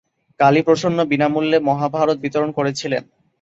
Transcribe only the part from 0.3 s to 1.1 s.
Kaliprasanna